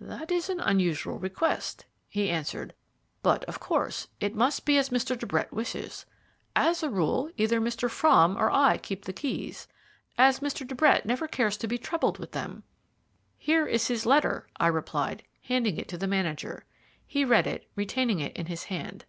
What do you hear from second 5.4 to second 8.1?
wishes. As a rule, either Mr.